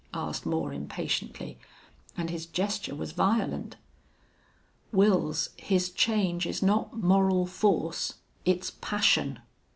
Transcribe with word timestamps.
asked 0.15 0.47
Moore, 0.47 0.73
impatiently, 0.73 1.59
and 2.17 2.31
his 2.31 2.47
gesture 2.47 2.95
was 2.95 3.11
violent. 3.11 3.75
"Wils, 4.91 5.49
his 5.57 5.91
change 5.91 6.47
is 6.47 6.63
not 6.63 6.97
moral 7.03 7.45
force. 7.45 8.15
It's 8.43 8.71
passion." 8.71 9.37